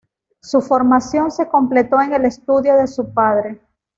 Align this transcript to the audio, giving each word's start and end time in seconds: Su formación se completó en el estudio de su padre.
Su 0.41 0.61
formación 0.61 1.29
se 1.29 1.47
completó 1.47 2.01
en 2.01 2.13
el 2.13 2.25
estudio 2.25 2.75
de 2.75 2.87
su 2.87 3.13
padre. 3.13 3.61